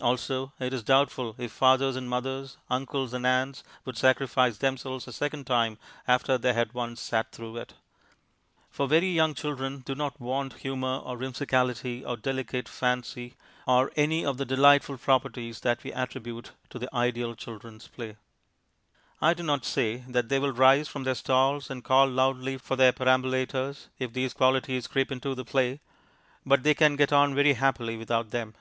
[0.00, 5.12] (Also it is doubtful if fathers and mothers, uncles and aunts, would sacrifice themselves a
[5.12, 7.74] second time, after they had once sat through it.)
[8.70, 13.34] For very young children do not want humour or whimsicality or delicate fancy
[13.68, 18.16] or any of the delightful properties which we attribute to the ideal children's play.
[19.20, 22.74] I do not say that they will rise from their stalls and call loudly for
[22.74, 25.78] their perambulators, if these qualities creep into the play,
[26.44, 28.56] but they can get on very happily without them.